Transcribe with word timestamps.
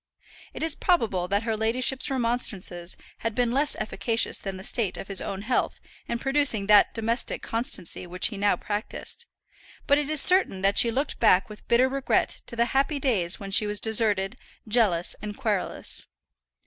It 0.55 0.63
is 0.63 0.73
probable 0.73 1.27
that 1.27 1.43
her 1.43 1.55
ladyship's 1.55 2.09
remonstrances 2.09 2.97
had 3.19 3.35
been 3.35 3.51
less 3.51 3.75
efficacious 3.79 4.39
than 4.39 4.57
the 4.57 4.63
state 4.63 4.97
of 4.97 5.07
his 5.07 5.21
own 5.21 5.43
health 5.43 5.79
in 6.07 6.17
producing 6.17 6.65
that 6.65 6.95
domestic 6.95 7.43
constancy 7.43 8.07
which 8.07 8.29
he 8.29 8.35
now 8.37 8.55
practised; 8.57 9.27
but 9.85 9.99
it 9.99 10.09
is 10.09 10.19
certain 10.19 10.63
that 10.63 10.79
she 10.79 10.89
looked 10.89 11.19
back 11.19 11.49
with 11.49 11.67
bitter 11.67 11.87
regret 11.87 12.41
to 12.47 12.55
the 12.55 12.65
happy 12.73 12.97
days 12.99 13.39
when 13.39 13.51
she 13.51 13.67
was 13.67 13.79
deserted, 13.79 14.37
jealous, 14.67 15.15
and 15.21 15.37
querulous. 15.37 16.07